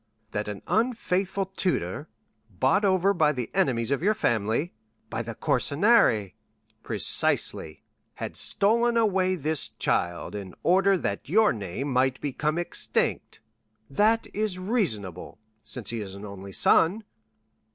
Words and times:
"That 0.31 0.47
an 0.47 0.63
unfaithful 0.65 1.45
tutor, 1.45 2.09
bought 2.49 2.83
over 2.83 3.13
by 3.13 3.31
the 3.33 3.51
enemies 3.53 3.91
of 3.91 4.01
your 4.01 4.15
family——" 4.15 4.73
"By 5.11 5.21
the 5.21 5.35
Corsinari?" 5.35 6.33
"Precisely. 6.81 7.83
Had 8.15 8.35
stolen 8.35 8.97
away 8.97 9.35
this 9.35 9.69
child, 9.77 10.33
in 10.33 10.55
order 10.63 10.97
that 10.97 11.29
your 11.29 11.53
name 11.53 11.89
might 11.93 12.19
become 12.19 12.57
extinct." 12.57 13.41
"That 13.91 14.25
is 14.33 14.57
reasonable, 14.57 15.37
since 15.61 15.91
he 15.91 16.01
is 16.01 16.15
an 16.15 16.25
only 16.25 16.51
son." 16.53 17.03